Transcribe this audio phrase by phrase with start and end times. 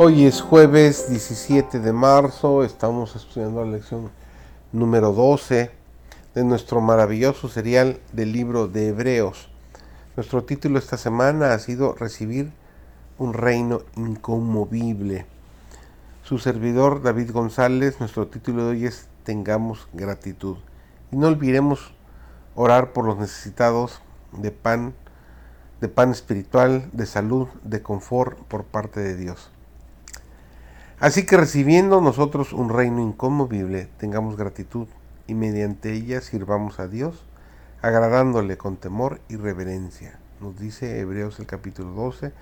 [0.00, 4.12] Hoy es jueves 17 de marzo, estamos estudiando la lección
[4.70, 5.72] número 12
[6.36, 9.50] de nuestro maravilloso serial del libro de Hebreos.
[10.14, 12.52] Nuestro título esta semana ha sido Recibir
[13.18, 15.26] un reino inconmovible.
[16.22, 20.58] Su servidor David González, nuestro título de hoy es Tengamos gratitud.
[21.10, 21.92] Y no olvidemos
[22.54, 24.94] orar por los necesitados de pan,
[25.80, 29.50] de pan espiritual, de salud, de confort por parte de Dios.
[31.00, 34.88] Así que recibiendo nosotros un reino inconmovible, tengamos gratitud
[35.28, 37.24] y mediante ella sirvamos a Dios,
[37.82, 40.18] agradándole con temor y reverencia.
[40.40, 42.32] Nos dice Hebreos el capítulo 12,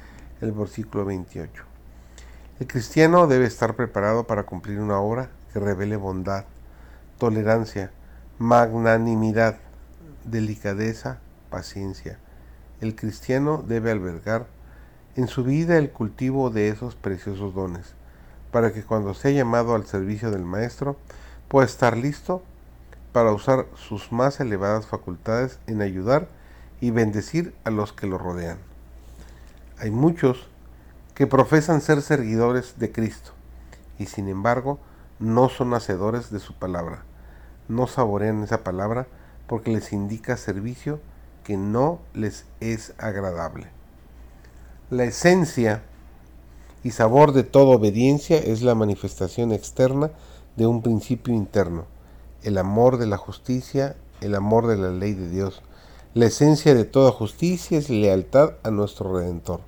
[0.40, 1.64] el versículo 28.
[2.58, 6.46] El cristiano debe estar preparado para cumplir una obra que revele bondad,
[7.18, 7.90] tolerancia,
[8.38, 9.58] magnanimidad,
[10.24, 11.18] delicadeza,
[11.50, 12.18] paciencia.
[12.80, 14.46] El cristiano debe albergar
[15.14, 17.94] en su vida el cultivo de esos preciosos dones
[18.56, 20.96] para que cuando sea llamado al servicio del Maestro
[21.46, 22.42] pueda estar listo
[23.12, 26.26] para usar sus más elevadas facultades en ayudar
[26.80, 28.56] y bendecir a los que lo rodean.
[29.78, 30.48] Hay muchos
[31.14, 33.32] que profesan ser seguidores de Cristo
[33.98, 34.78] y sin embargo
[35.18, 37.02] no son hacedores de su palabra.
[37.68, 39.06] No saborean esa palabra
[39.48, 40.98] porque les indica servicio
[41.44, 43.66] que no les es agradable.
[44.88, 45.82] La esencia
[46.86, 50.12] y sabor de toda obediencia es la manifestación externa
[50.54, 51.86] de un principio interno,
[52.44, 55.62] el amor de la justicia, el amor de la ley de Dios.
[56.14, 59.62] La esencia de toda justicia es lealtad a nuestro Redentor.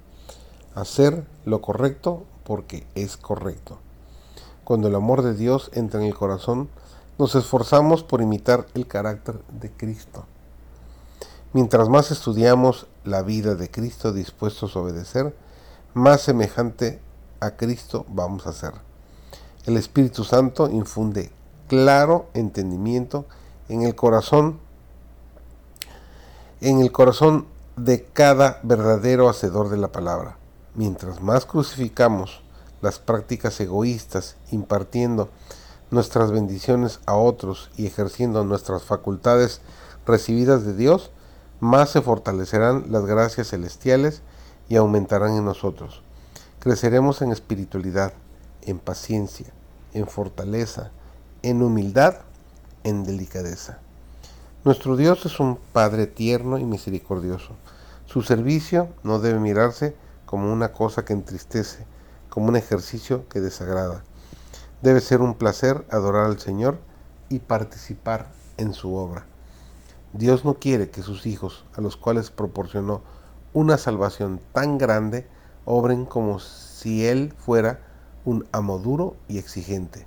[0.77, 3.78] Hacer lo correcto porque es correcto.
[4.62, 6.69] Cuando el amor de Dios entra en el corazón,
[7.19, 10.25] nos esforzamos por imitar el carácter de Cristo.
[11.53, 15.34] Mientras más estudiamos la vida de Cristo dispuestos a obedecer,
[15.94, 17.00] más semejante
[17.41, 18.72] a Cristo vamos a ser.
[19.66, 21.31] El Espíritu Santo infunde
[21.69, 23.26] claro entendimiento
[23.69, 24.59] en el corazón,
[26.60, 30.38] en el corazón de cada verdadero hacedor de la palabra.
[30.75, 32.43] Mientras más crucificamos
[32.81, 35.28] las prácticas egoístas, impartiendo
[35.91, 39.60] nuestras bendiciones a otros y ejerciendo nuestras facultades
[40.06, 41.10] recibidas de Dios,
[41.60, 44.22] más se fortalecerán las gracias celestiales
[44.69, 46.03] y aumentarán en nosotros.
[46.69, 48.12] Creceremos en espiritualidad,
[48.61, 49.47] en paciencia,
[49.95, 50.91] en fortaleza,
[51.41, 52.17] en humildad,
[52.84, 53.79] en delicadeza.
[54.67, 57.55] Nuestro Dios es un Padre tierno y misericordioso.
[58.05, 59.97] Su servicio no debe mirarse
[60.27, 61.87] como una cosa que entristece,
[62.29, 64.05] como un ejercicio que desagrada.
[64.83, 66.77] Debe ser un placer adorar al Señor
[67.31, 68.27] y participar
[68.59, 69.25] en su obra.
[70.12, 73.00] Dios no quiere que sus hijos, a los cuales proporcionó
[73.55, 75.27] una salvación tan grande,
[75.64, 77.80] obren como si Él fuera
[78.24, 80.06] un amo duro y exigente.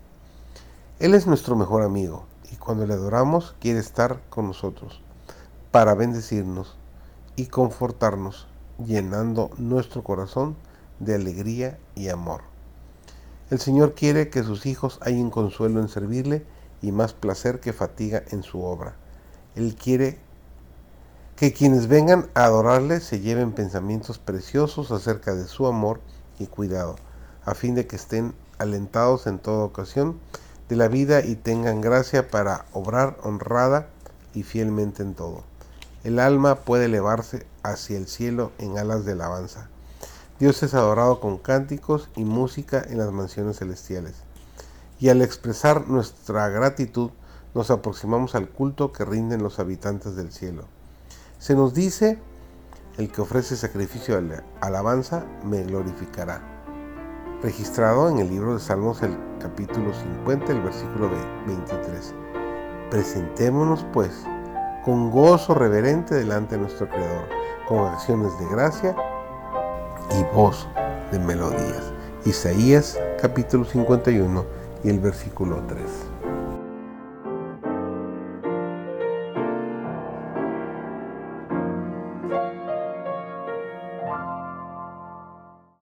[0.99, 5.01] Él es nuestro mejor amigo y cuando le adoramos quiere estar con nosotros
[5.71, 6.77] para bendecirnos
[7.35, 8.47] y confortarnos,
[8.85, 10.55] llenando nuestro corazón
[10.99, 12.41] de alegría y amor.
[13.49, 16.45] El Señor quiere que sus hijos hayan consuelo en servirle
[16.81, 18.95] y más placer que fatiga en su obra.
[19.55, 20.19] Él quiere
[21.35, 25.99] que quienes vengan a adorarle se lleven pensamientos preciosos acerca de su amor
[26.39, 26.95] y cuidado,
[27.45, 30.19] a fin de que estén alentados en toda ocasión
[30.69, 33.87] de la vida y tengan gracia para obrar honrada
[34.33, 35.43] y fielmente en todo.
[36.03, 39.69] El alma puede elevarse hacia el cielo en alas de alabanza.
[40.39, 44.15] Dios es adorado con cánticos y música en las mansiones celestiales.
[44.99, 47.11] Y al expresar nuestra gratitud,
[47.53, 50.63] nos aproximamos al culto que rinden los habitantes del cielo.
[51.41, 52.19] Se nos dice,
[52.99, 56.39] el que ofrece sacrificio de alabanza me glorificará.
[57.41, 61.09] Registrado en el libro de Salmos el capítulo 50, el versículo
[61.47, 62.13] 23.
[62.91, 64.11] Presentémonos pues
[64.85, 67.27] con gozo reverente delante de nuestro Creador,
[67.67, 68.95] con acciones de gracia
[70.11, 70.67] y voz
[71.11, 71.91] de melodías.
[72.23, 74.45] Isaías capítulo 51
[74.83, 76.20] y el versículo 3.